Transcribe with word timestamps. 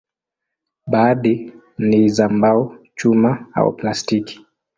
Baadhi 0.87 1.53
ni 1.79 2.09
za 2.09 2.29
mbao, 2.29 2.77
chuma 2.95 3.45
au 3.53 3.73
plastiki. 3.75 4.45